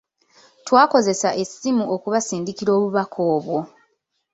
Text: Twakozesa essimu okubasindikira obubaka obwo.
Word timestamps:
Twakozesa 0.67 1.29
essimu 1.43 1.83
okubasindikira 1.95 2.71
obubaka 2.77 3.17
obwo. 3.35 3.59